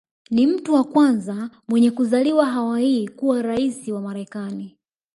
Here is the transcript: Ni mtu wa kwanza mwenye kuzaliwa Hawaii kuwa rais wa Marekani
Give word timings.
Ni 0.29 0.47
mtu 0.47 0.73
wa 0.73 0.83
kwanza 0.83 1.49
mwenye 1.67 1.91
kuzaliwa 1.91 2.45
Hawaii 2.45 3.07
kuwa 3.07 3.41
rais 3.41 3.87
wa 3.87 4.01
Marekani 4.01 4.77